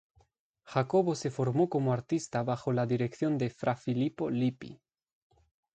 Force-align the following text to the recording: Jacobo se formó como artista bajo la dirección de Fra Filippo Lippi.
Jacobo 0.63 1.13
se 1.13 1.29
formó 1.29 1.69
como 1.69 1.93
artista 1.93 2.41
bajo 2.41 2.73
la 2.73 2.87
dirección 2.87 3.37
de 3.37 3.51
Fra 3.51 3.75
Filippo 3.75 4.31
Lippi. 4.31 4.81